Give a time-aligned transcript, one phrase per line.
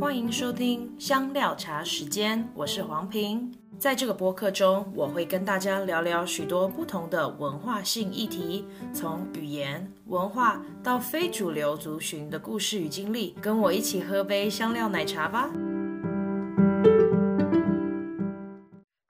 [0.00, 3.52] 欢迎收听香料茶时间，我是黄平。
[3.80, 8.64] 在这个播客中，我会跟大家聊聊许多不同的文化性议题，
[8.94, 13.34] 从语言、文化到非主流族群的故事与经历。
[13.42, 15.50] 跟我一起喝杯香料奶茶吧。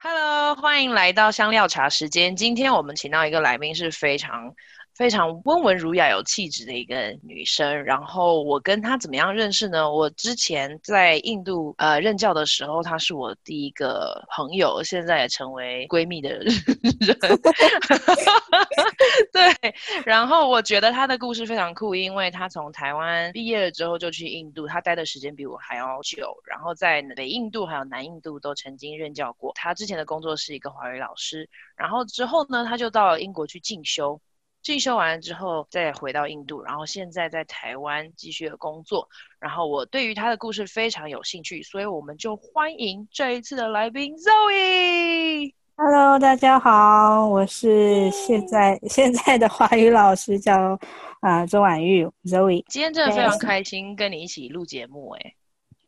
[0.01, 2.35] Hello，欢迎来到香料茶时间。
[2.35, 4.55] 今天我们请到一个来宾是非常。
[4.99, 7.85] 非常温文儒雅、有气质的一个女生。
[7.85, 9.89] 然后我跟她怎么样认识呢？
[9.89, 16.43] 我之前在印度呃任教的时候，她是我第一个朋友，现在也成为闺蜜的人。
[19.31, 19.73] 对，
[20.05, 26.35] 然后我觉得她的故事非常酷，因为她从台湾毕业了之后就去印度，她待的时间比我还要久。
[26.45, 29.53] 然后在北印度还有南印度都曾经任教过。
[29.55, 34.19] 她之前的工作是一个华语老师，然后之后呢，她就到英国去进修。
[34.61, 39.07] 进修完了之后，再回到印度，然后现在在台湾继续的工作。
[39.39, 45.53] 然后我对于他的故事非常有兴趣，所以我们就欢迎这一次的来宾 Zoe。
[45.77, 50.77] Hello，大家好，我是现在现在的华语老师叫，
[51.21, 52.65] 啊周婉玉 Zoe。
[52.67, 55.33] 今天真的非常开心跟你一起录节目，哎。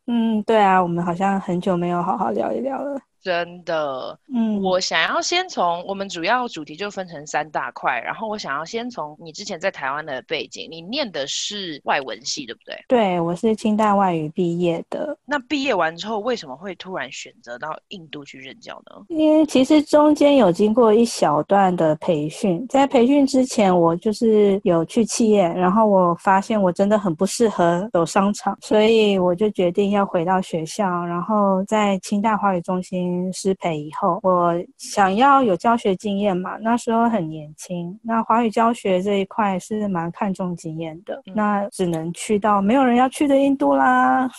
[0.07, 2.99] 嗯，对啊，我们好像很久没有好好聊一聊了。
[3.23, 12.75] 真的，嗯，我想要先从我们主要主题就分成三大块，然后我想要先从你之前在台湾的背景，你念的是外文系，对不对？
[12.87, 15.15] 对，我是清大外语毕业的。
[15.23, 19.05] 那毕业完之后，为什么会突然选择到印度去任教呢？
[19.09, 33.10] 因为其实中间有经过一小段的培训，在培训之前，我就是有去企业，然后我发现我真的很不适合走商场，所以我就决定要回到学校，然后在清大华语中心。
[33.33, 44.29] 师培以后，我想要有教学经验嘛，那时候很年轻，那华语教学这一块是蛮看重经验的，嗯、那只能去到没有人要去的印度啦，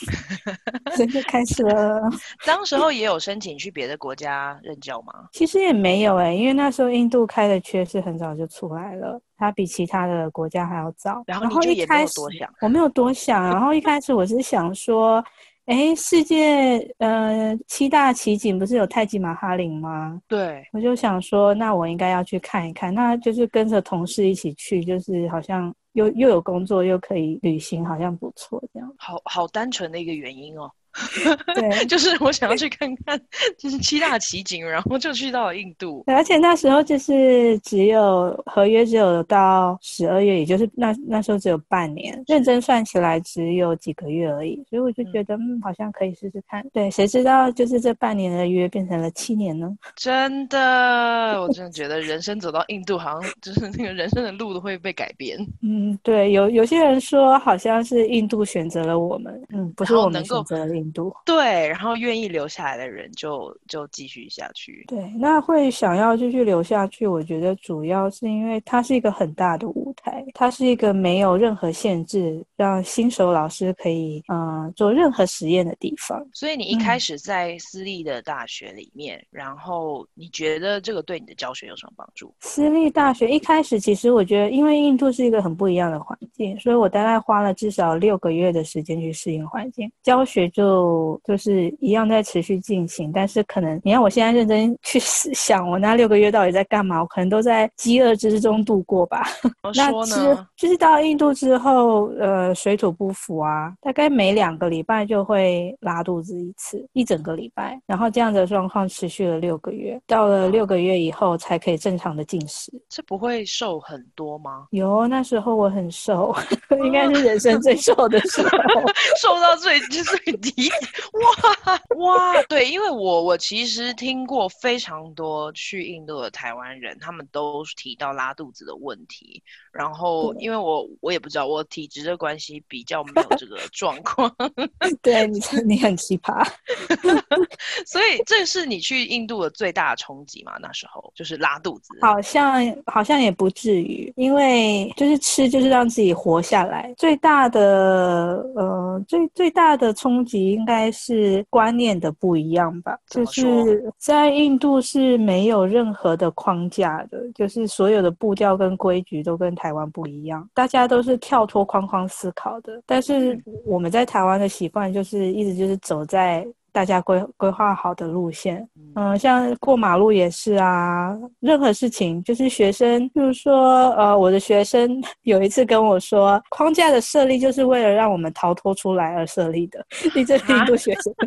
[0.97, 2.00] 所以就开始了。
[2.47, 5.12] 当时候也有申请去别的国家任教吗？
[5.32, 11.22] 其实也没有哎、欸，因为那时候印度开的缺是很早就出来了，它比其他的国家还要早。
[11.27, 15.25] 然后你就也没有多想，我没有多想，然后一开始我是想说。
[15.67, 20.21] 哎，世界呃七大奇景不是有太极马哈林吗？
[20.27, 28.93] 对，我就想说，那我应该要去看一看，那就是跟着同事一起去，就是好像又又有工作又可以旅行，好像不错这样。
[28.99, 30.69] 好好单纯的一个原因哦。
[31.54, 33.20] 对， 就是我想要去看看，
[33.58, 36.04] 就是七大奇景，然后就去到了印度。
[36.06, 44.62] 而且那时候就是只有合约，只有到十二月，也就是那那时候只有半年，认真算起来只有几个月而已。
[44.69, 46.64] 所以我就觉得，嗯，嗯，好像可以试试看。
[46.72, 49.75] 对，谁知道就是这半年的约变成了七年呢？
[49.97, 55.38] 真的，我真的觉得人生走到印度，好像就是那个人生的路都会被改变。
[55.62, 60.81] 嗯，对，有有些人说，好像是印度选择了我们，嗯，不是我们选择了印度。
[61.25, 64.84] 对，然后愿意留下来的人就就继续下去。
[64.88, 76.26] 对，那会想要继续留下去，我觉得主要是因为它是一个很大的舞台，它是一个没有任何限制，让新手老师可以嗯、呃、做任何实验的地方。
[76.32, 82.34] 所以你一开始在私立的大学里面，嗯、然后你觉得这个对你的教学有什么帮助？
[82.41, 90.72] 私立大学一开始，其实我觉得，因为印度是一个很不一样的环境，所以我大概花了至少六个月的时间去适应环境，教学就。
[90.72, 94.99] 就就是一样在持续进行，但是可能你看我现在认真去
[95.34, 97.00] 想，我那六个月到底在干嘛？
[97.00, 99.22] 我可能都在饥饿之中度过吧。
[99.43, 100.49] 怎么说呢？
[100.56, 110.00] 就是到印度之后，呃，水土不服啊，大概每两个礼拜就会拉肚子一次，一整个礼拜，然后这样的状况持续了六个月。
[110.06, 112.72] 到了六个月以后，才可以正常的进食。
[112.88, 114.66] 这不会瘦很多吗？
[114.71, 116.34] 有，那时候我很瘦，
[116.84, 118.49] 应该是人生最瘦的时候，
[119.21, 120.62] 瘦到最最低。
[120.71, 129.43] 哇哇，对，因为我我其实听过非常多去印度的台湾人，他们都提到拉肚子的问题。
[129.73, 134.35] 然后，因为我我也不知道，我体质的关系比较没有这个状况。
[135.00, 136.47] 对，你你很奇葩，
[137.87, 140.52] 所以这是你去印度的最大的冲击嘛？
[140.61, 146.93] 那时候就是拉肚子，好像好像也不至于，因为就是吃就是让自己活下来。
[146.99, 150.43] 最大的呃最最大的冲击。
[150.52, 162.82] 应该是观念的不一样吧，就是在印度是没有任何的框架的，就是所有的步调跟规矩都跟台湾不一样，大家都是跳脱框框思考的。
[162.84, 168.66] 但是我们在台湾的习惯就是一直就是走在大家规规划好的路线。
[168.96, 179.84] 嗯、呃，像过马路也是啊，任何事情就是学生，就是说呃，我的学生 有一次跟我说，框架的设立就是为了让我们逃脱出来而设立的。
[180.14, 181.14] 你这印度学生。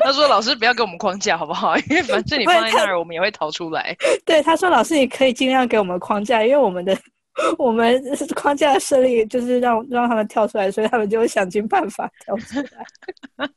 [0.00, 1.76] 他说：“老师不要给我们框架好不好？
[1.78, 6.96] 因为反正你放在那儿，我们也会逃出来。”对，他说：“老师，你可以尽量给我们框架，因为我们的
[7.58, 8.02] 我们
[8.36, 13.48] 框架的设立就是让让他们跳出来，所以他们就会想尽办法跳出来。”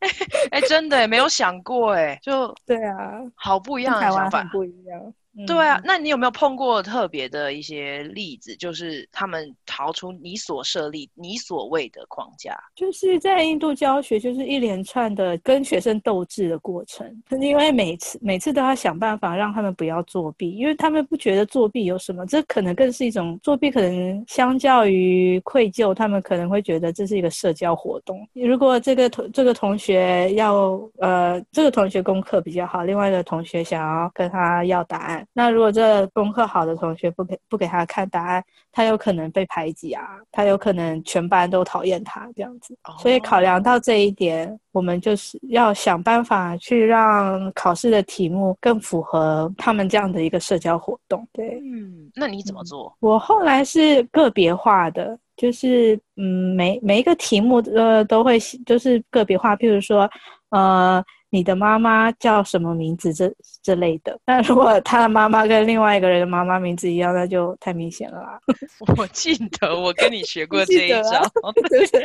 [0.00, 0.08] 哎
[0.50, 5.14] 哎，真的没有想过哎，就对啊，好不一样的想法，不一样。
[5.46, 8.54] 对啊，那你有没有碰过特别的一些例子？
[8.56, 12.56] 就是他们逃出你所设立、你所谓的框架？
[12.74, 17.10] 就是在印度教学，就是一连串的跟学生斗智的过程。
[17.40, 23.70] 因为每次每次都要想办法让他们不要作弊，因为他们不觉得作弊有什么，这可能更是一种作弊。
[23.70, 28.28] 可能相较于愧疚，他们可能会觉得这是一个社交活动。
[28.34, 35.21] 如果这个同这个同学要呃，这个同学功课比较好，另外一个同学想要跟他要答案。
[35.32, 42.76] 那如果这功课好的同学不给不给他看答案，他有可能被排挤啊，他有可能全班都讨厌他这样子。
[42.98, 51.26] 所以考量到这一点，我们就是要想办法去让考试的题目更符合他们这样的一个社交活动。
[51.32, 52.94] 对，嗯，那你怎么做？
[53.00, 60.10] 我后来是个别化的，就是嗯，每每一个题目呃都会就是个别化，譬如说
[60.50, 61.04] 呃。
[61.32, 63.10] 你的妈妈叫什么名字？
[63.14, 63.32] 这
[63.62, 64.20] 这类的。
[64.22, 68.38] 但如果他的妈妈跟另外一个人的妈妈名字一样，那就太明显了啦。
[68.98, 71.22] 我记得我跟你学过这一招，
[71.70, 72.02] 对对，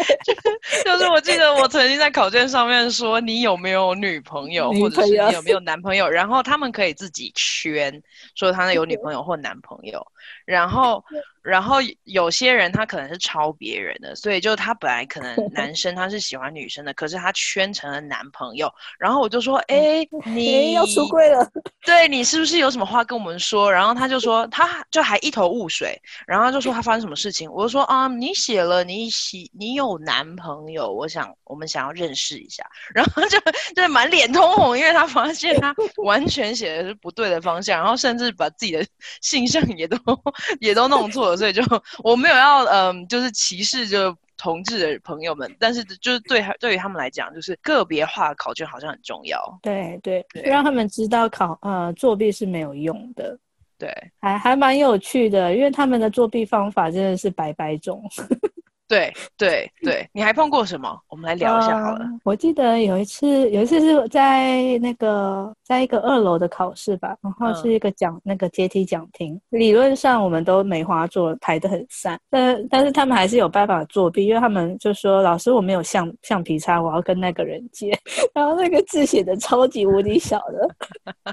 [0.86, 8.02] 就是我记得我曾经在考卷上面说，你有没有女朋友，或者是你有没有男朋友，然后他们可以自己圈，
[8.34, 10.02] 说他那有女朋友或男朋友，
[10.46, 11.04] 然后。
[11.44, 18.70] 然后有些人他可能是抄别人的，所以就他本来可能 男生他是喜欢女生的，可是他圈成了男朋友。
[19.00, 21.50] 然后我就说：“哎，你要出柜了？
[21.86, 25.98] 对，你是不是有什么话跟我们说？”然后他就说，他就还一头雾水。
[26.28, 27.50] 然后他就说他发生什么事情？
[27.50, 32.62] 我就说：“啊，你写了你喜你有男朋友，我想我们想要认识一下。”
[32.94, 33.40] 然后就
[33.74, 38.86] 就满脸通红，因为他发现他完全写的是不对的方向，然后甚至把自己的
[39.24, 39.98] 性向也都
[40.60, 41.38] 也都弄错了。
[41.38, 41.62] 所以就
[42.04, 49.60] 我没有要嗯，就是歧视就同志的朋友们，但是就是对对于他们来讲，就是个别化考卷好像很重要。
[49.62, 53.38] 对对对，让他们知道考呃作弊是没有用的。
[53.80, 58.04] 对，还还蛮有趣的，因为他们的作弊方法真的是百百种。
[58.88, 60.98] 对对对，你还碰过什么？
[61.10, 62.06] 我们来聊一下好了。
[62.06, 69.40] Uh, 我记得有一次，有一次是在那个在一个二楼的考试吧，然后是一个讲、嗯、那个阶梯讲厅。
[69.50, 77.92] 理论上我们都梅花座排得很散，但但是他们还是有办法作弊，因为他们就说：“老师，我没有橡橡皮擦，我要跟那个人借。
[78.34, 80.76] ”然后那个字写的超级无敌小的。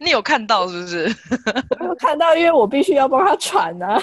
[0.00, 1.08] 你有看到是不是？
[1.80, 4.02] 我有看到，因为我必须要帮他传啊。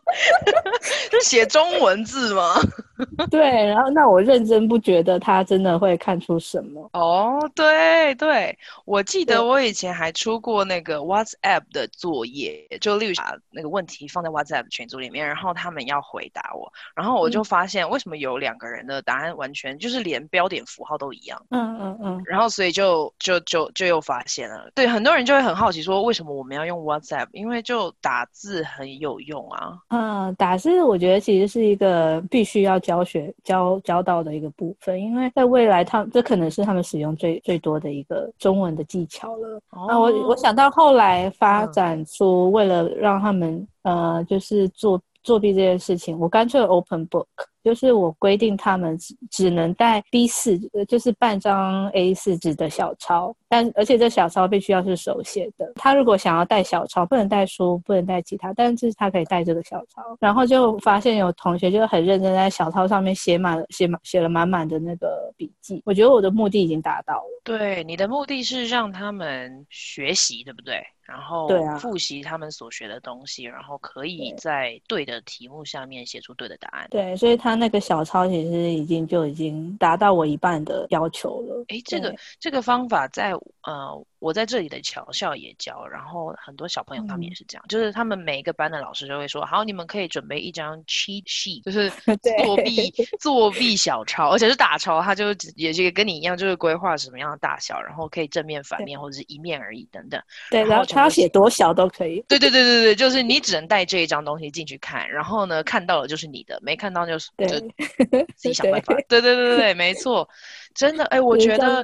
[1.11, 2.55] 是 写中文字吗？
[3.31, 7.39] 对，然后那我认真不觉得他真的会看出什么哦。
[7.55, 8.55] 对对，
[8.85, 21.43] 我记得我以前还出过那个 WhatsApp 的作业，就例如把那个问题放在 WhatsApp 群组里面，然后他们要回答我，然后我就发现为什么有两个人的答案完全就是连标点符号都一样。
[21.49, 22.21] 嗯嗯嗯。
[22.25, 27.27] 然后所以就就就就又发现了，对，很多人就会很好奇说，为什么我们要用 WhatsApp？
[27.31, 29.73] 因为就打字很有用啊。
[29.89, 30.00] 嗯，
[30.37, 39.59] 打字我觉得其实是一个必须要教学教教到的一个部分，因为在未来他，这可能是他们使用最最多的一个中文的技巧了。
[39.71, 47.25] 哦、啊，我我想到后来发展出为了让他们、嗯、呃，就是做作弊这件事情，我干脆 open book。
[47.63, 55.71] 就是我规定他们只只能带 B4，就是半张 A 四纸的小抄，但而且这小抄必须要是手写的。
[55.75, 60.17] 他如果想要带小抄，不能带书，不能带其他，但是他可以带这个小抄。
[60.19, 65.81] 然后就发现有同学就很认真在小抄上面写满了写满写了满满的那个笔记。
[65.85, 67.41] 我觉得我的目的已经达到了。
[67.43, 70.81] 对，你的目的是让他们学习，对不对？
[71.03, 76.87] 然后复习他们所学的东西，然后可以在对的题目下面写出对的答案。
[76.89, 81.63] 对，所以他那个小抄其实已经就已经达到我一半的要求了。
[81.69, 91.89] 诶，这个这个方法在呃我在这里的侨校也教，然后很多小朋友他们也是这样，嗯、就是他们每一个班的老师就会说，好，你们可以准备一张 cheat sheet，就是
[92.45, 100.21] 作弊作弊小抄，而且是打抄，他就也是跟你一样，就是规划什么样的大小，然后可以正面、反面或者是一面而已等等。
[100.51, 102.23] 对，然后他要写多小都可以。
[102.27, 107.59] 对对对对对，就是你只能带这一张东西进去看，然后呢，看到了就是你的，没看到就是就
[108.37, 108.93] 自己想办法。
[109.09, 110.29] 对对对对对，没错。
[110.73, 111.83] 真的，哎，我觉得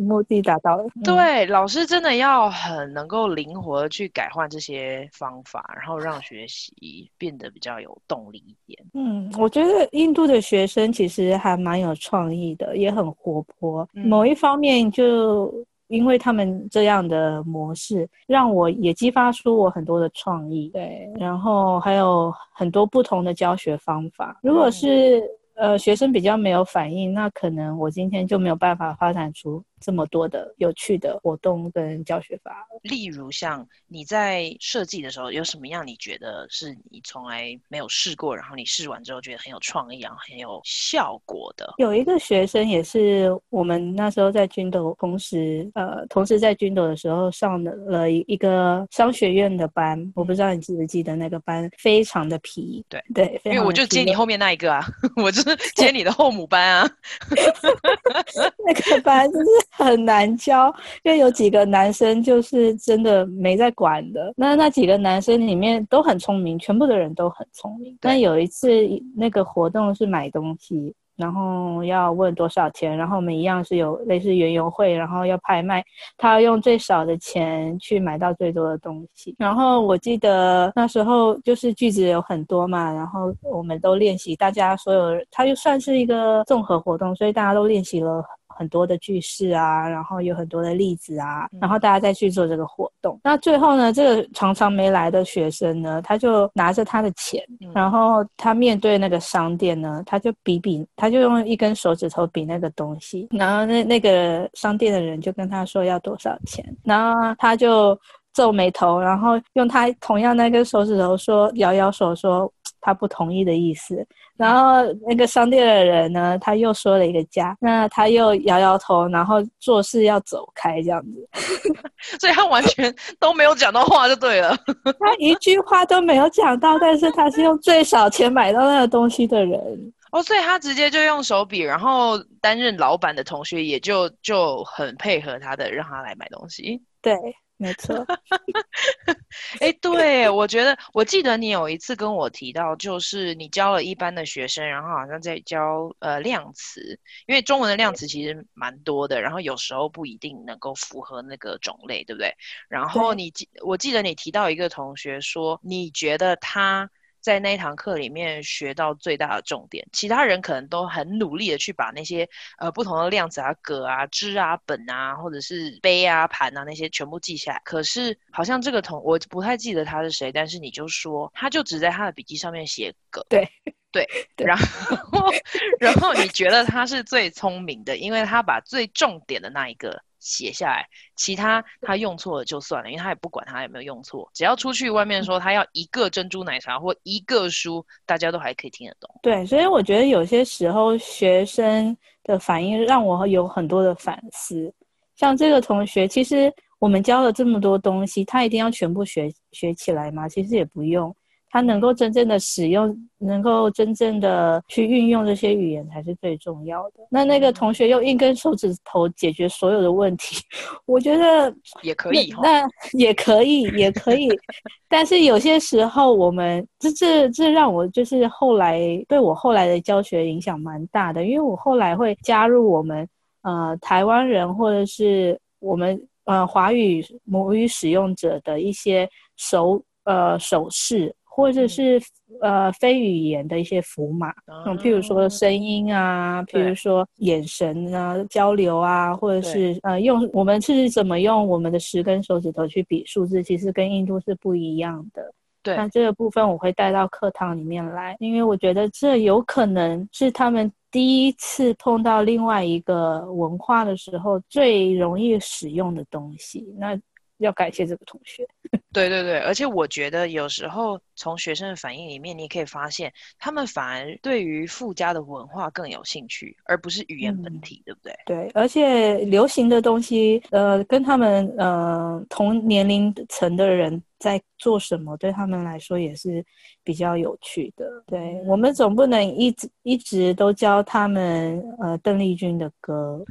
[0.00, 0.84] 目的达到了。
[1.04, 8.84] 对，嗯、老师真的要很能够灵活的去改换这些方法，然后让学习变得比较有动力一点。
[8.94, 13.88] 嗯，我觉得印度的学生其实还蛮有创意的，也很活泼。
[13.94, 15.52] 嗯、某一方面，就
[15.88, 20.70] 因为他们这样的模式，让我也激发出我很多的创意。
[20.72, 24.38] 对，然后还有很多不同的教学方法。
[24.42, 25.22] 如果是、嗯
[25.56, 32.66] 呃，学生比较没有反应，那可能我今天就没有办法发展出这么多的有趣的活动跟教学法。
[32.82, 41.74] 例如，像你在设计的时候，有什么样你觉得是你从来没有试过，然后你试完之后觉得很有创意，然后很有效果的？
[41.78, 52.84] 有一个学生也是我们那时候在军斗，同时呃，同时在军斗的时候上了一一个商学院的班，我不知道你记不记得那个班，非常的皮。
[52.88, 54.84] 对对，因为我就接你后面那一个啊，
[55.22, 55.56] 我就是。
[55.74, 56.90] 接你的后母班啊，
[58.66, 59.44] 那个班就是
[59.84, 64.32] 很难教，因为有几个男生就是真的没在管的。
[64.36, 67.96] 那那几个男生里面都很聪明，全部的人都很聪明。
[68.00, 68.68] 但有一次
[69.14, 70.94] 那个活动是买东西。
[71.16, 75.82] 然后要问多少钱，然后我们一样是有类似园游会，然后要拍卖，
[76.18, 79.34] 他要用最少的钱去买到最多的东西。
[79.38, 88.22] 然后我记得那时候就是句子有很多嘛，然后我们都练习，大家所有，他就算是一个综合活动，所以大家都练习了。
[88.56, 93.14] 很多的句式啊，然后有很多的例子啊，然后大家再去做这个活动。
[93.16, 107.98] 嗯、那最后呢，这个常常没来的学生呢，他就拿着他的钱，嗯、然后他面对那个商店呢，他就比比，他就用一根手指头比那个东西，然后那那个商店的人就跟他说要多少钱，然后他就
[108.32, 112.50] 皱眉头，然后用他同样那根手指头说摇摇手说
[112.86, 114.06] 他不同意的意思。
[114.36, 121.28] 然后那个商店的人呢，他又说了一个价，那他又摇摇头，然后做事要走开这样子，
[122.20, 124.56] 所以他完全都没有讲到话就对了，
[125.00, 129.92] 他一句话都没有讲到，但是他是用最少钱买到那个东西的人。
[130.12, 137.14] 哦，所以他直接就用手笔，然后担任老板的同学也就就很配合他的，让他来买东西，对。
[137.58, 138.04] 没错，
[139.60, 152.34] 哎，对，我觉得我记得你有一次跟我提到，就是你教了一班的学生，然后好像在教呃量词，因为中文的量词其实蛮多的，然后有时候不一定能够符合那个种类，对不对？
[152.68, 156.90] 然后你记，我记得你提到一个同学说，你觉得他。
[157.26, 167.60] 在那一堂课里面学到最大的重点，其他人可能都很努力的去把那些呃不同的量子啊、格啊、支啊、本啊，或者是杯啊、盘啊那些全部记下来。
[167.64, 173.26] 可是好像这个同我不太记得他是谁，但是你就说他就只在他的笔记上面写格。
[173.28, 173.44] 对
[173.90, 174.06] 对，
[174.36, 175.28] 对然后
[175.80, 180.00] 然后你觉得他是最聪明的，因为他把最重点的那一个。
[180.26, 189.08] 写下来，其他他用错了就算了，因为他也不管他有没有用错，只要出去外面说他要一个珍珠奶茶或一个书，大家都还可以听得懂。
[189.22, 194.74] 对，所以我觉得有些时候学生的反应让我有很多的反思。
[195.14, 200.28] 像这个同学，其实我们教了这么多东西，他一定要全部学学起来吗？
[200.28, 201.14] 其实也不用。
[201.56, 206.96] 他能够真正的使用，能够真正的去运用这些语言才是最重要的。
[207.08, 210.36] 那那个同学用一根手指头解决所有的问题，
[210.84, 212.30] 我觉得也可以。
[212.42, 214.28] 那也可以，也可以。
[214.86, 223.08] 但是有些时候，我们这这这让我就是后来对我后来的教学影响蛮大的，因为我后来会加入我们
[223.40, 229.08] 呃台湾人或者是我们呃华语母语使用者的一些
[229.38, 231.14] 手呃手势。
[231.36, 232.00] 或者是
[232.40, 234.32] 呃非语言的一些符码，
[234.64, 245.30] 嗯，譬如说声音啊，譬如说眼神啊，交流啊，或者是呃用我们是怎么用我们的十根手指头去比数字，其实跟印度是不一样的。
[245.62, 256.66] 对，那这个部分我会带到课堂里面来，因为我觉得这有可能是他们第一次碰到另外一个文化的时候最容易使用的东西。
[256.78, 256.98] 那
[257.38, 258.46] 要感谢这个同学。
[258.92, 268.18] 对对对，而且我觉得有时候从学生的反应里面，你也可以发现，他们反而对于附加的文化更有兴趣，而不是语言本体，嗯、对不对？
[268.24, 276.42] 对，而且流行的东西，呃，跟他们呃同年龄层的人在做什么，对他们来说也是
[276.82, 277.86] 比较有趣的。
[278.06, 283.22] 对，我们总不能一直一直都教他们呃邓丽君的歌。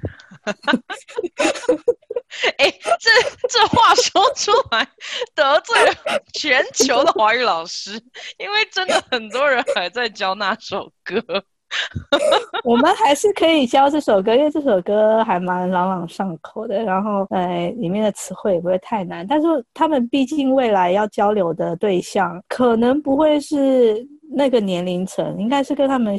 [2.58, 3.12] 哎，这
[3.48, 4.88] 这话说出来
[5.34, 5.94] 得罪了
[6.34, 8.02] 全球的华语老师，
[8.38, 11.22] 因为真的很多人还在教那首歌。
[12.64, 19.26] 我们还是可以教这首歌，因为这首歌还蛮朗朗上口的，然后呃，里面的词汇也不会太难。
[19.28, 26.18] 但是他们毕竟未来要交流的对象，可能不会是那个年龄层，应该是跟他们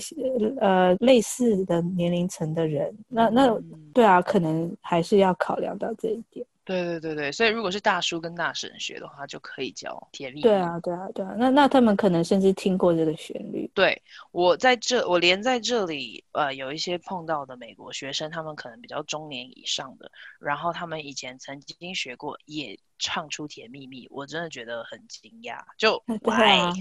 [0.60, 2.96] 呃类似的年龄层的人。
[3.08, 3.58] 那那
[3.92, 6.46] 对啊，可能还是要考量到这一点。
[6.64, 10.40] 对对对对，所以如果是大叔跟大婶学的话，就可以教甜蜜。
[10.40, 13.70] 对啊对啊对啊，那那他们可能甚至听过这个旋律。
[13.72, 20.10] 对，我在这，我连在这里，呃，有一些碰到的美国学生，他们可能比较中年以上的，
[20.40, 25.56] 然后他们以前曾经学过，也唱出甜蜜蜜，我真的觉得很惊讶。
[25.76, 26.72] 就对啊，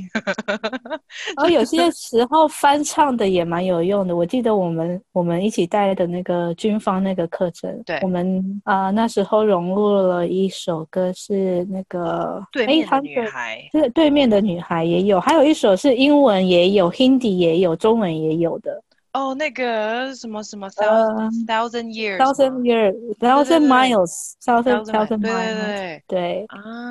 [1.36, 4.16] 然后有些时候翻唱的也蛮有用的。
[4.16, 18.82] 我记得我们我们一起带的那个军方那个课程，对，我们啊、呃、那时候融入了一首歌是那个对面的女孩，对对面的女孩也有，还有一首是英文也有，Hindi 也有，中文也有的。
[19.16, 26.46] 哦，那个什么什么 thousand thousand years，thousand years，thousand miles，thousand thousand miles，对对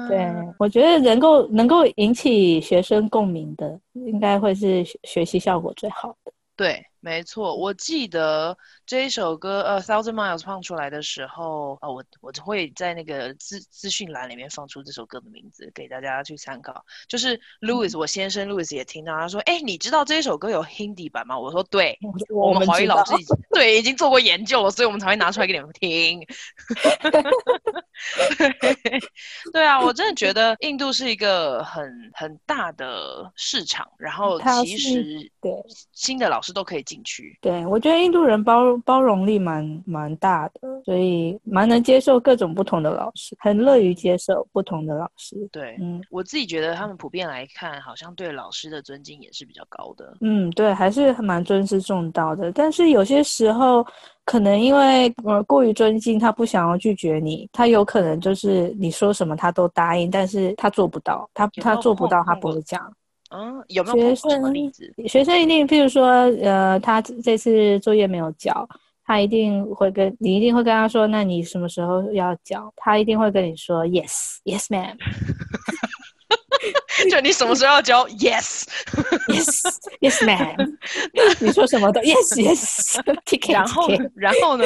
[0.09, 0.27] 对，
[0.59, 6.33] 我觉得能够能够引起学生共鸣的，应该会是学习效果最好的。
[6.57, 6.83] 对。
[7.05, 8.57] 没错，我记得
[8.87, 16.83] 这一首歌，呃，《Thousand Miles》放出来的时候，呃，我我会在那个资资讯栏里面放出这首歌的名字给大家去参考。
[17.07, 21.99] 就是 Louis，我先生 Louis 也听到，他说：“哎，你知道这一首歌有 Hindi 版吗？”我说：“对，
[22.31, 26.27] 我，我们华语老师已经对已经做过研究了，所以我们才会拿出来给你们听。”
[29.53, 35.53] 对啊，我真的觉得印度是一个很很大的市场，然后其实对
[35.93, 37.01] 新的老师都可以进。
[37.05, 45.37] 去，对，我觉得印度人包包容力蛮蛮大的，所以蛮能接受各种不同的老师，很乐于接受不同的老师。
[45.53, 50.17] 对，嗯，我自己觉得他们普遍来看，好像对老师的尊敬也是比较高的。
[50.23, 52.51] 嗯，对，还是蛮尊师重道的。
[52.51, 53.87] 但是有些时候，
[54.25, 62.81] 可能因为呃过于尊敬，他不想要拒绝你，他有可能就是你说什么他都答应，但是他做不到，他他做不到，他不会讲。
[63.31, 64.93] 嗯，有没有什么例子？
[65.07, 66.07] 学生一定，譬如说，
[66.43, 68.67] 呃，他这次作业没有交，
[69.05, 72.73] 他一定会跟你一定会跟他说，那你什么时候要交？
[72.77, 74.97] 他一定会跟你说，yes，yes ma'am。
[77.11, 80.79] 就你什么时候要交？Yes，Yes，Yes man。
[81.41, 83.01] 你说什么都 Yes，Yes。
[83.53, 84.65] 然后，然后呢？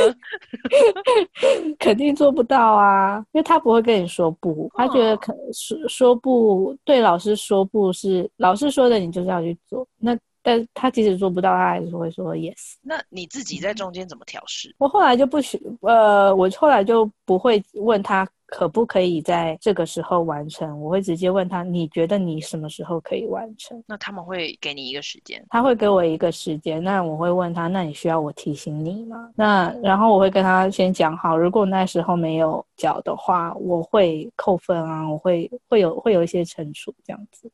[1.78, 9.86] 肯定做不到啊，因为他不会跟你说不，他觉得可说说不对，老师说不是老师说的，你就是要去做。
[9.98, 12.74] 那但他即使做不到，他还是会说 Yes。
[12.82, 14.74] 那你自己在中间怎么调试？
[14.78, 18.28] 我后来就不许，呃，我后来就不会问他。
[18.48, 20.80] 可不可以在这个时候完成？
[20.80, 23.80] 我会直接问他，你觉得你什么时候可以完成？
[23.86, 25.44] 那他们会给你一个时间？
[25.50, 29.30] 他会给我一个时间，那我会问他，那你需要我提醒你吗？
[29.36, 37.50] 那然后我会跟他先讲好，如果那时候没有缴的话，我会扣分啊，我会会有会有一些惩处这样子。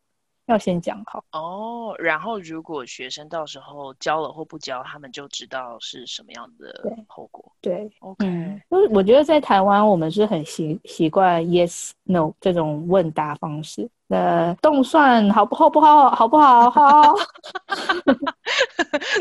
[0.46, 7.50] 要先讲好哦，然后如果学生到时候交了或不交，他们就知道是什么样的后果。
[7.62, 8.62] 对，对，OK。
[8.70, 13.88] 就是我觉得在台湾，我们是很习习惯 yes no 这种问答方式。
[14.08, 16.10] 呃，动算好不好不好？
[16.10, 16.68] 好不好？
[16.70, 17.14] 好。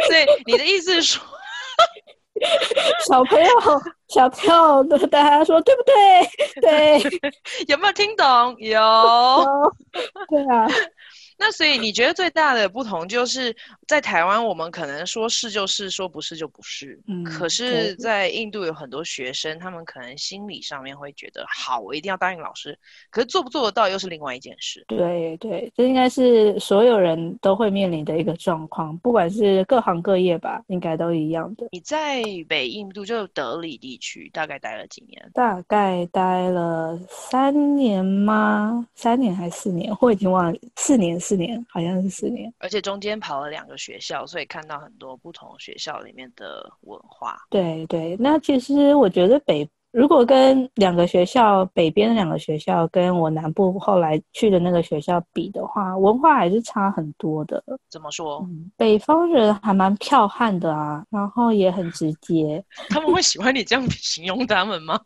[0.08, 1.24] 所以你的意思是说，
[3.08, 3.50] 小朋友
[4.10, 6.62] 小朋友都大家说对不对？
[6.62, 7.00] 对，
[7.70, 8.56] 有没有听懂？
[8.60, 8.78] 有。
[10.30, 10.68] 对啊。
[11.38, 13.56] 那所以你觉得最大的不同就是
[13.88, 17.00] 在台湾，我们可能说是就是，说不是就不是。
[17.08, 22.78] 嗯，可是，在印度有很多学生，他们可能心理上面会觉得，好，我一定要答应老师。
[23.10, 24.86] 可是做不做得到又是另外一件事。
[24.88, 31.68] 对对，这应该是所有人都会面临的一个状况，不管是各行各业吧，应该都一样的。
[31.72, 35.32] 你在北印度就德里地区大概待了几年？
[35.34, 38.88] 大概待了三年吗？
[38.94, 39.92] 三年还是四年？
[40.00, 41.20] 我已经忘了，四年。
[41.24, 47.38] 四年，好像是四年，而且中间跑了两个学校，所以看到很多不同学校里面的文化。
[47.50, 57.64] 对对，那其实我觉得北如果跟两个学校，北边的两个学校跟我南部后来去的那个学校比的话，文化还是差很多的。
[57.92, 58.40] 怎么说？
[58.50, 62.64] 嗯，北方人还蛮剽悍的啊，然后也很直接。
[62.90, 65.00] 他们会喜欢你这样形容他们吗？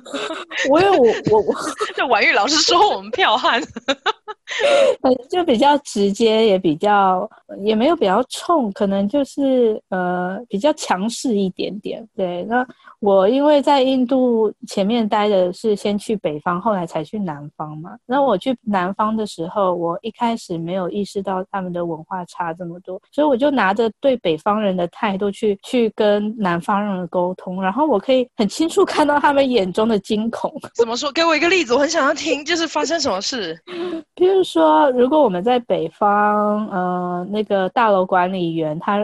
[0.70, 1.54] 我有我我我，
[1.96, 3.62] 这婉玉老师说我们剽悍。
[5.30, 7.28] 就比较直接，也比较
[7.62, 12.06] 也没有比较冲，可能就是呃比较强势一点点。
[12.16, 12.66] 对，那
[13.00, 14.17] 我因为在印度
[14.66, 17.96] 前面待的是先去北方，后来才去南方嘛。
[18.06, 30.52] 那我去南方的时候，我一开始没有意识到他们的文化差这么多，所以我就拿着对北方人的态度去去跟南方人沟通，然后我可以很清楚看到他们眼中的惊恐。
[30.74, 31.10] 怎么说？
[31.12, 33.58] 给我一个例子，我很想要听，就是发生什么事？
[34.14, 38.98] 比如说，如果我们在北方，呃，那个大楼管理员他，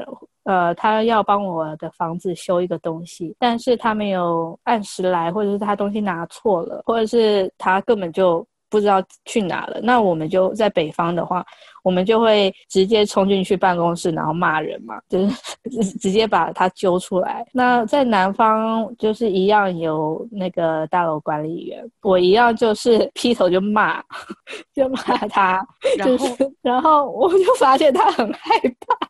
[0.44, 8.46] 呃，他要帮我的房子修一个东西，但是他没有按时来，或者是他东西拿错了，或者是他根本就。
[8.70, 11.46] 不知道去哪了，那我们就在北方的话，
[11.84, 17.46] 我们就会直接冲进去办公室，然后骂人嘛，就是 直接把他揪出来。
[17.52, 24.02] 那在南方就是一样有那个大楼管理员，我一样就是 劈头就骂，
[24.74, 25.64] 就骂他，
[26.04, 26.26] 就是，
[26.60, 29.08] 然后然后我就发现他很害怕。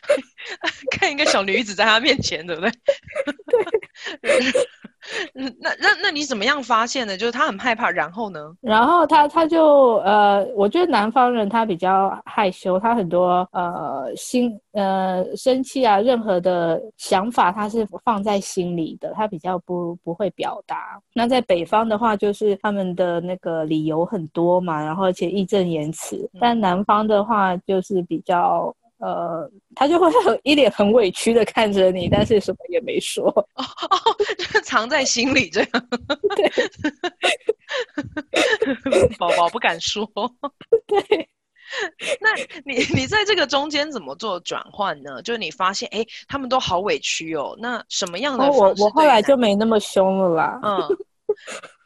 [0.92, 2.70] 看一个小女子在他面前，对不对？
[4.22, 4.40] 对。
[5.34, 5.50] 那
[5.80, 7.16] 那那你怎么样发现的？
[7.16, 8.38] 就是他很害怕，然后呢？
[8.60, 21.00] 然后他他就呃，我觉得南方人他比较害羞，他很多呃心呃生气啊，任何的想法他是放在心里的，他比较不不会表达。
[21.14, 26.30] 那在北方的话，就是他们的那个理由很多嘛，然后而且义正言辞。
[26.40, 28.72] 但南方的话，就是比较。
[29.02, 35.70] 呃，他就会很一脸很委屈的看着你，但是什么也没说， 哦哦，就藏在心里这样。
[36.36, 36.50] 对，
[39.18, 40.08] 宝宝不敢说。
[40.86, 41.28] 对，
[42.20, 42.32] 那
[42.64, 45.20] 你你在这个中间怎么做转换呢？
[45.22, 47.56] 就是你发现，哎，他们都好委屈哦。
[47.58, 48.48] 那什么样的？
[48.52, 50.60] 我我后来就没那么凶了啦。
[50.62, 50.96] 嗯。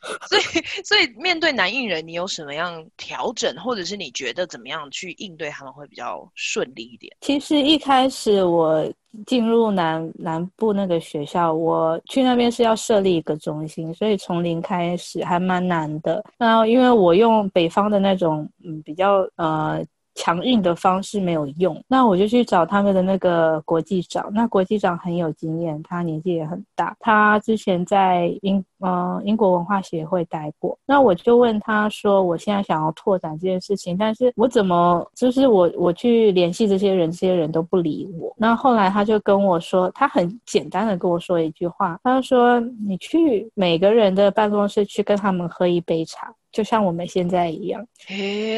[0.28, 0.42] 所以，
[0.84, 7.14] 所以面对男艺人，你有什么样调整，或者是你觉得怎么样去应对他们会比较顺利一点？
[7.20, 8.90] 其实一开始我
[9.26, 16.24] 进入南南部那个学校，我去那边是要设立一个中心，所以从零开始还蛮难的。
[16.38, 19.84] 那因为我用北方的那种嗯比较呃。
[20.16, 24.28] 强硬的方式没有用，那我就去找他们的那个国际长。
[24.32, 30.76] 那国际长很有经验，他年纪也很大，他之前在英呃英国文化协会待过。
[30.86, 47.86] 那我就问他说：“我现在想要拓展这件事情，但是我怎么就是我我去联系这些人，这些人都不理我。”那后来他就跟我说，他很简单的跟我说一句话，他说：“你去每个人的办公室去跟他们喝一杯茶。”就像我们现在一样，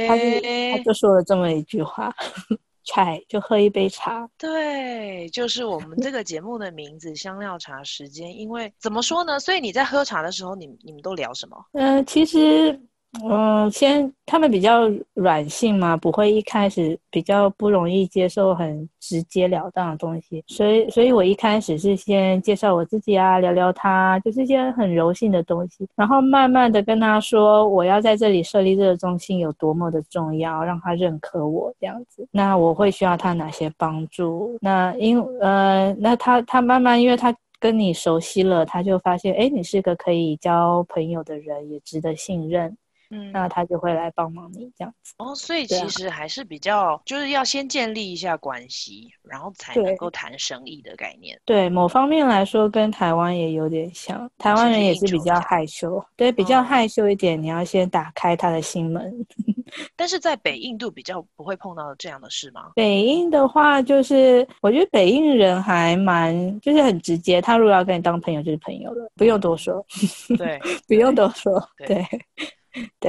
[0.07, 0.22] 他就
[0.77, 2.14] 他就说了这么一句话
[2.85, 4.29] ，try 就喝一杯茶。
[4.38, 8.31] 对，就是我们这个节目的名字“香料茶时间”。
[8.38, 9.40] 因为怎么说呢？
[9.40, 11.57] 所以你在喝茶的时候，你你们都聊什么？
[11.72, 12.81] 嗯、呃，其实。
[13.25, 34.57] 嗯，先他们比较软性嘛，不会一开始比较不容易接受很直截了当的东西，所以，所以我一开始是先介绍我自己啊，聊聊他，就是一些很柔性的东西，然后慢慢的跟他说我要在这里设立这个中心有多么的重要，让他认可我这样子，那我会需要他哪些帮助？
[34.61, 42.77] 那因呃，那他他慢慢因为他跟你熟悉了，他就发现，哎，你是个可以交朋友的人，也值得信任。
[43.11, 51.40] 嗯，那他就会来帮忙你这样子哦，所以其实还是比较，啊、就是要先建立一下关系，然后才能够谈生意的概念。
[51.44, 59.27] 对，某方面来说跟台湾也有点像，台湾人也是比较害羞，对，比较害羞一点，嗯、你要先打开他的心门。
[59.97, 62.73] 但是在北印度比较不会碰到这样的事吗？
[62.75, 69.85] 北印的话，就是我觉得北印人还蛮，就是很直接，他如果要跟你当朋友，就是朋友了，不用多说。
[70.38, 71.87] 对， 不用多说，对。
[71.87, 71.97] 对
[72.37, 72.58] 对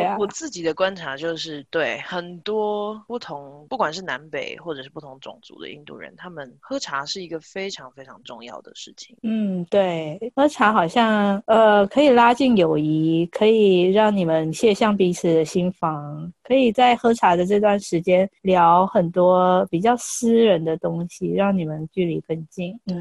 [0.03, 9.15] 啊，我自己的观察就是，对很多不同，不管是南北或者是不同种族的印度人，他们喝茶是一个非常非常重要的事情。
[9.23, 22.79] 嗯，对，喝茶好像呃可以拉近友谊，可以让你们卸下彼此的心防，可以在喝茶的这段时间聊很多比较私人的东西，让你们距离更近。
[22.85, 22.97] 对。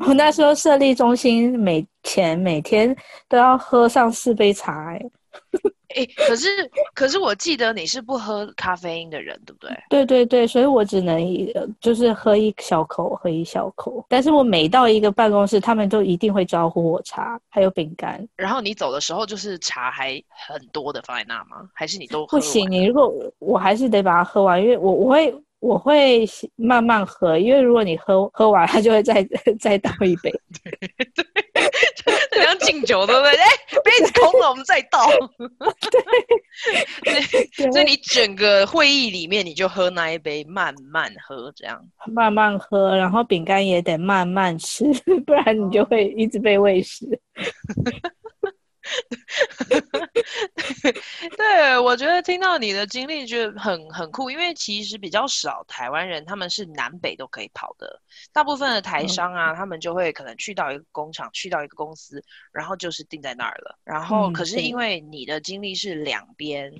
[0.00, 2.96] 我、嗯、那时候设立中心，每前每天
[3.28, 5.04] 都要喝上四杯茶，哎，
[5.96, 6.48] 哎、欸，可是
[6.94, 9.76] 可是我记得你是不喝咖啡因的人，对不对？
[9.90, 14.04] 对对对，所以我只能一就是喝一小口，喝一小口。
[14.08, 18.24] 但是我每到一个办公室，他们都一定会招呼我茶，还有饼干。
[18.36, 21.68] 然后你走的时候，就是茶还很多的放在那吗？
[21.74, 22.38] 还是你都喝？
[22.38, 25.34] 不行，你如果我还是得把它喝完，因为我我会。
[25.60, 29.22] 我会慢慢喝，因为如果你喝喝完，他就会再
[29.60, 30.32] 再倒一杯。
[32.04, 33.30] 对对，就像敬酒，对不对？
[33.38, 33.46] 哎，
[33.84, 35.06] 杯子空了，我们再倒。
[37.02, 37.22] 对，
[37.72, 44.84] 所以你整个会议里面，你就喝那一杯，慢慢喝，这样慢慢喝，然后饼干也得慢慢吃，
[45.26, 47.06] 不然你就会一直被喂食。
[51.36, 58.00] 对，我觉得听到你的经历就很很酷，因为其实比较少台湾人，他们是南北都可以跑的。
[58.32, 62.22] 大部分的台商啊，嗯、他们就会可能去到一个工厂，去到一个公司，
[62.52, 63.78] 然后就是定在那儿了。
[63.84, 66.72] 然后，可是因为你的经历是两边，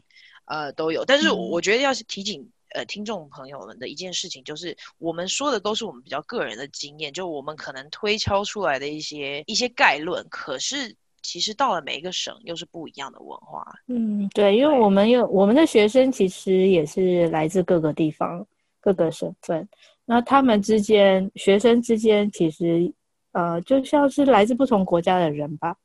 [0.46, 10.96] 嗯、呃都有，但是我觉得要是提醒呃听众朋友们的一件事情，就是我们说的都是我们比较个人的经验，就我们可能推敲出来的一些一些概论，可是。
[11.22, 13.64] 其实到了每一个省，又是不一样的文化。
[13.88, 18.46] 嗯，对，因为我们有我们的学生，其实也是来自各个地方、
[18.80, 19.68] 各个省份。
[20.04, 22.92] 那他们之间，学生之间，其实
[23.32, 25.76] 呃，就像是来自不同国家的人吧，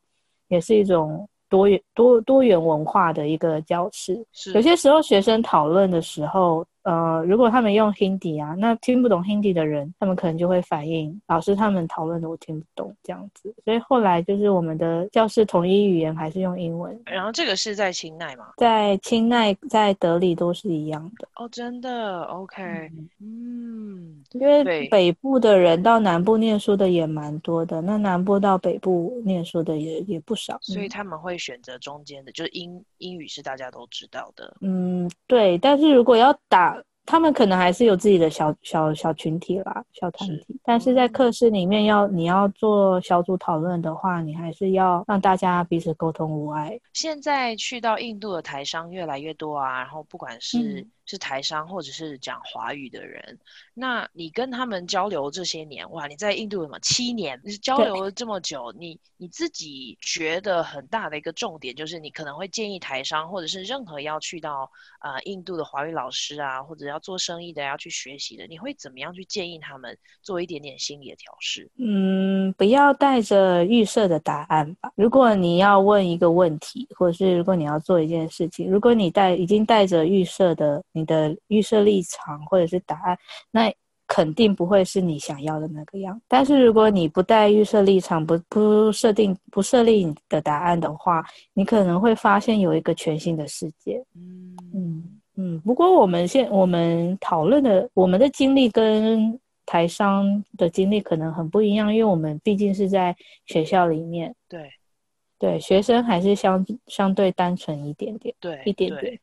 [0.47, 4.25] 也是一种多元多多元文化的一个教室。
[4.31, 6.65] 是，有些时候学生讨论的时候。
[6.85, 13.51] 呃，如果他们用 Hindi 啊，那听不懂 Hindi 的人，他们可能就会反映老师他们讨论的我听不懂这样子。
[13.65, 16.95] 所以后来就是我们的教室统一语言还是用英文。
[17.05, 18.51] 然后这个是在清奈吗？
[18.57, 21.27] 在清奈，在德里都是一样的。
[21.37, 34.55] 哦，真的？OK，嗯，嗯，因为北部的人到南部念书的也蛮多的，那南部到北部念书的也也不少，所以他们会选择中间的，就是英英语是大家都知道的。
[34.61, 36.74] 嗯，对，但是如果要打。
[37.05, 40.35] 他们可能还是有自己的小小小群体啦，小团体。
[40.47, 46.79] 是但是在课室里面要你要做小组讨论的话，你还是要让大家彼此沟通无碍。
[46.93, 50.91] 现在去到印度的台商越来越多啊，然后不管是、嗯。
[51.07, 53.37] 是台商或者是讲华语的人，
[53.75, 57.39] 那你跟他们交流这些年，哇，你在印度有什么七年？
[57.61, 64.67] 交流了这么久，你你自己觉得很大的一个重点，就是你可能会建议台商或者是任何要去到
[64.99, 71.69] 呃印度的华语老师啊，或者要做生意的要去学习的，你会怎么样去建议他们做一点点心理的调试？
[71.77, 74.91] 嗯，不要带着预设的答案吧。
[74.95, 80.83] 如果你要问一个问题，或者是如果你要做一件事情，如果你带已经带着预设的。
[80.95, 83.17] 你的预设立场或者是答案，
[83.51, 83.71] 那
[84.07, 86.21] 肯定不会是你想要的那个样。
[86.27, 94.01] 但是如果你不带预设立场，不不设定不设立你的答案的话，你可能会发现有一个全新的世界。
[94.15, 95.59] 嗯嗯嗯。
[95.61, 103.15] 不过我们现我们讨论的我们的经历跟台商的经历可能很不一样，因为我们毕竟是在
[103.47, 104.33] 学校里面。
[104.47, 104.69] 对。
[105.37, 109.19] 对，学生还是相相对单纯一点点，对，一点点，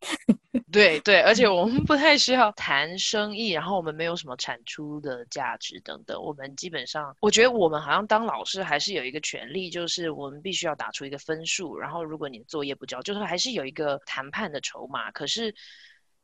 [0.71, 15.55] 对对，而且我们不太需要谈生意，然后我们没有什么产出的价值等等，我们基本上，我觉得我们好像当老师还是有一个权利，就是我们必须要打出一个分数，然后如果你的作业不交，就是还是有一个谈判的筹码，可是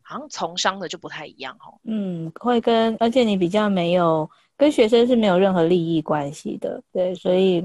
[0.03, 1.81] 好像从商的就不太一样哦。
[1.85, 7.64] 嗯，会跟，而且你比较没有跟学生是没有任何利益关系的，对，所以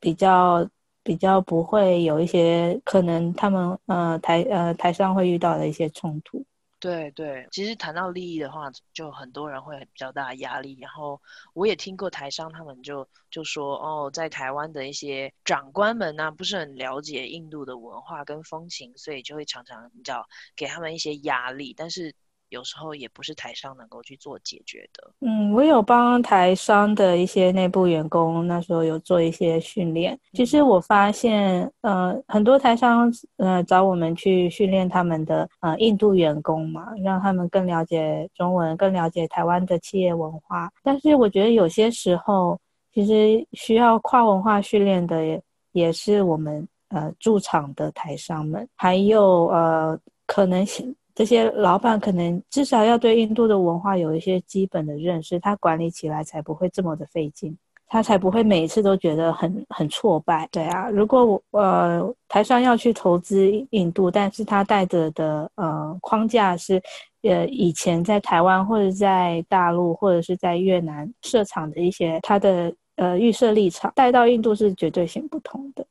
[0.00, 0.68] 比较。
[1.02, 6.44] 比较不会有一些可能他们呃台呃台上会遇到的一些冲突。
[6.78, 10.78] 对对，其实谈到利益的话，就很多人会比较大的压力。
[10.80, 11.20] 然后
[11.52, 21.74] 我也听过台商他们就就说哦，在台湾的一些长官们呢、啊，不是很了解印度的文化跟风情，所以就会常常你知道给他们一些压力。
[21.76, 22.14] 但是。
[22.50, 25.10] 有时候也不是台商能够去做解决的。
[25.20, 30.18] 嗯，我有帮台商的一些内部员工，那时候有做一些训练。
[30.32, 40.70] 其实我发现，呃，很多台商呃找我们去训练他们的呃印度员工嘛，让他们更了解中文，更了解台湾的企业文化。
[40.82, 42.58] 但是我觉得有些时候，
[42.92, 50.94] 其实需要跨文化训练的也也是我们呃驻场的台商们，还有呃可能性。
[51.20, 57.54] 这些老板可能至少要对印度的文化有一些基本的认识，他管理起来才不会这么的费劲，
[57.86, 60.48] 他才不会每一次都觉得很很挫败。
[60.50, 66.80] 对啊，如果我呃台商要去投资印度，但是他带着的呃框架是
[67.20, 75.86] 呃以前在台湾或者在大陆或者是在越南设厂的一些他的呃预设立场带到印度是绝对行不通的。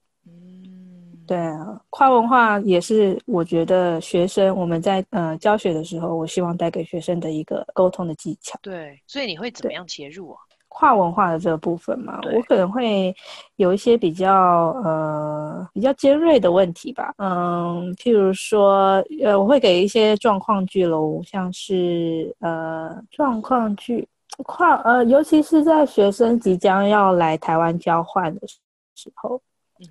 [1.30, 8.58] 对啊，跨文化也是我觉得学生我们在呃教学的时候，我希望带给学生的一个沟通的技巧。
[8.64, 10.40] 对，所以你会怎么样切入啊？
[10.70, 13.14] 跨文化的这个部分嘛，我可能会
[13.58, 17.14] 有一些比较呃比较尖锐的问题吧。
[17.18, 24.08] 嗯，譬如说呃，我会给一些状况句喽，像是呃状况句
[24.46, 28.48] 跨呃，尤其是在学生即将要来台湾交换的
[28.96, 29.40] 时候。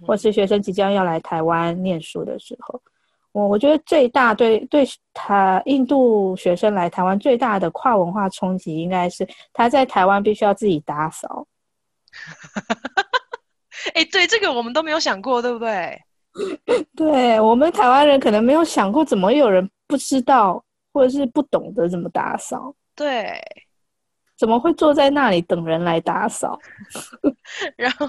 [0.06, 2.80] 或是学生即将要来台湾念书的时候，
[3.32, 11.46] 我我觉得最大对对他印度学生来台湾最大的跨文化冲击，应该是他在台湾必须要自己打扫。
[13.94, 16.00] 哎、欸，对这个我们都没有想过，对不对？
[16.96, 22.74] 对，我们台湾人可能没有想过，怎么有人不知道或者是不懂得怎么打扫？
[22.94, 23.40] 对。
[24.38, 26.56] 怎么会坐在那里等人来打扫？
[27.76, 28.06] 然后，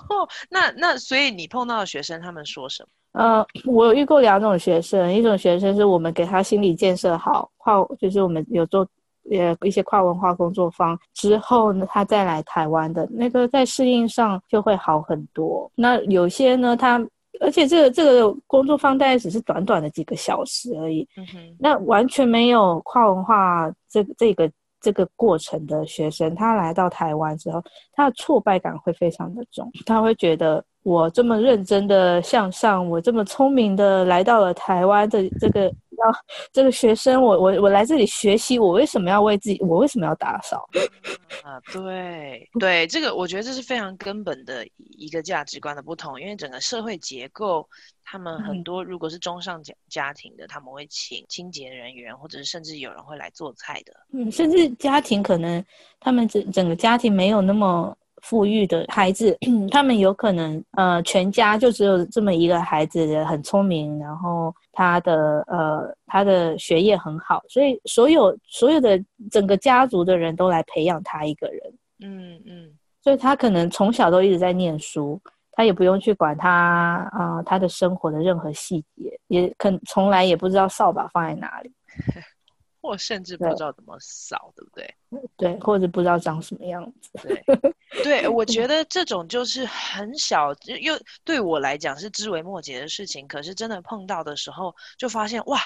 [0.49, 2.89] 那那所以你碰到的学生他们说什么？
[3.13, 8.87] 呃，我有遇过两种学生，一种学生是我们给他心理建设好，跨就是我们有做
[9.31, 15.69] 呃一些跨文化工作坊之后呢，他再来台湾的那个在适应上就会好很多。
[15.73, 17.03] 那有些呢，他
[17.41, 24.47] 而且这个这个工作坊大概只是短短的几个小时而已，嗯哼，那完全没有跨文化这这个。
[24.81, 27.61] 这个过程的学生，他来到台湾之后，
[27.93, 36.13] 他的挫败感会非常的重，他会觉得我这么认真的向上，我这么聪明的来到了台湾的这个要
[36.51, 40.67] 这个学生，我我我来这里学习，我为什么要为自己，我为什么要打扫？
[41.43, 47.67] 啊，对对，这个我觉得这是非常根本的一个价值观的不同，因为整个社会结构。
[48.11, 53.93] 他们很多，如果是中上家家庭的，嗯，他们会请清洁人员，或者是甚至有人会来做菜的。
[54.11, 55.63] 嗯，甚至家庭可能
[55.99, 59.37] 他们整整个家庭没有那么富裕的孩子，
[59.71, 69.01] 他们有可能呃全家就只有这么一个孩子很聪明，然后他的呃他的学业很好，所以所有所有的
[69.31, 71.61] 整个家族的人都来培养他一个人。
[72.01, 72.69] 嗯嗯，
[73.03, 75.19] 所以他可能从小都一直在念书。
[75.51, 76.49] 他也不用去管他
[77.11, 81.71] 啊、呃，他的生活的任何细节，也可从来也不知道扫把放在哪里，
[82.81, 84.95] 或甚至不知道怎么扫，对不对？
[85.37, 87.11] 对，或者不知道长什么样子。
[87.21, 87.43] 对，
[88.03, 95.59] 对，我 觉得这种就是很小，又对我来讲是枝微末节的事情，可是真的碰到的时候，就发现哇，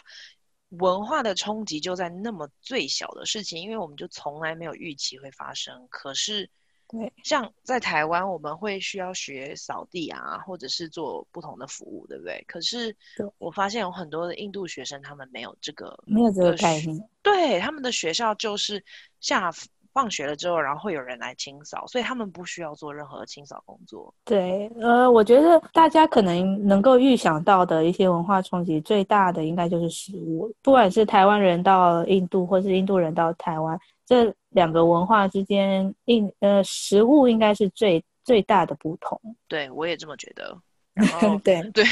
[0.70, 6.50] 文化的冲击就在那么最小的事情，因为我们就从来没有预期会发生，可是。
[6.96, 12.44] 对，像在台湾，我们会需要学扫地啊，或者是做不同的服务，对不对？
[12.48, 12.96] 可是
[13.40, 17.10] 我发现有很多的印度学生，他们没有这个，没有这个概念。
[17.24, 18.84] 对，他们的学校就是
[19.22, 19.52] 下
[19.92, 24.14] 放学了之后，然后会有人来清扫，所以他们不需要做任何清扫工作。
[24.24, 33.80] 对，呃，我觉得大家可能能够预想到的一些文化冲击最大的，应该就是食物，不管是台湾人到印度，或是印度人到台湾。
[34.06, 39.20] 这两个文化之间，应呃食物应该是最最大的不同。
[39.48, 40.58] 对，我也这么觉得。
[40.96, 41.84] 然后对对，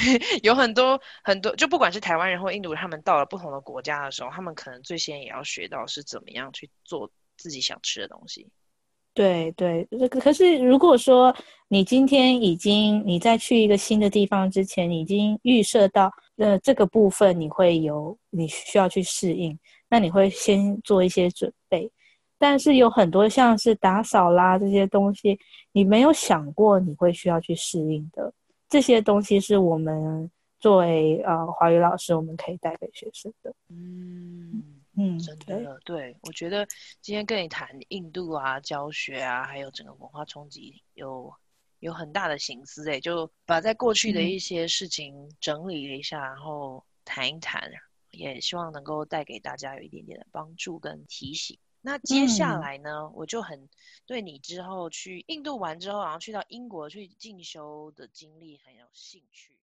[0.44, 8.48] 有很多很多，就不管是台湾人或印度人，他们到了不同的国家的时候，他们可能最先也要学到是怎么样去做自己想吃的东西。
[9.16, 11.36] 对对，可是如果说
[11.68, 19.58] 你今天已经你在去一个新的地方之前，你已经预设到呃这个部分你会有你需要去适应，
[19.90, 21.92] 那你会先做一些准备。
[22.42, 25.40] 但是有很多像是打扫啦这些东西，
[25.74, 28.34] 你没有想过你会需要去适应的。
[28.68, 30.28] 这些东西是我们
[30.60, 33.54] 作为呃华语老师，我们可以带给学生的。
[33.70, 36.66] 嗯嗯，真的对，对，我觉得
[37.00, 41.32] 今天跟你谈印度啊教学啊，还有整个文化冲击，有
[41.80, 47.70] 有很大的心思诶，就把在过去的一些事情整理了一下，嗯、然后谈一谈，
[48.10, 51.56] 也希望能够带给大家有一点点的帮助跟提醒。
[51.84, 53.68] 那接下来呢，嗯，我就很
[54.06, 59.58] 对你之后去印度玩之后，然后去到英国去进修的经历很有兴趣。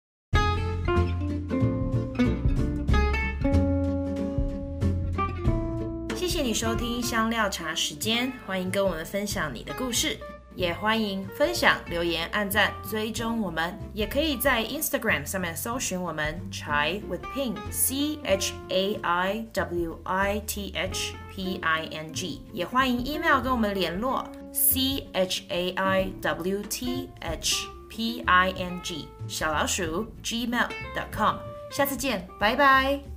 [6.16, 10.20] 谢谢你收听香料茶时间，欢迎跟我们分享你的故事。
[10.58, 21.88] 也欢迎分享、留言、按赞、追踪我们，也可以在 Instagram 上面搜寻我们 Chai with Ping C H A I W I T H P I
[21.92, 29.08] N G，也欢迎 email 跟我们联络 C H A I W T H P I N G
[29.28, 31.36] 小老鼠 gmail.com，
[31.72, 33.17] 下次见，拜拜。